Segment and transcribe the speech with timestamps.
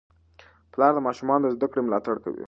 [0.73, 2.39] پلار د ماشومانو د زده کړې ملاتړ کوي.